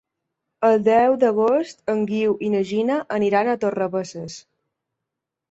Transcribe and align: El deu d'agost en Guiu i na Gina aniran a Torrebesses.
El 0.69 0.77
deu 0.85 1.17
d'agost 1.23 1.93
en 1.93 2.01
Guiu 2.13 2.33
i 2.47 2.49
na 2.55 2.63
Gina 2.71 2.97
aniran 3.19 3.53
a 3.53 3.57
Torrebesses. 3.67 4.41